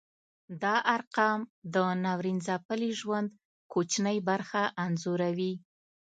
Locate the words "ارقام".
0.95-1.39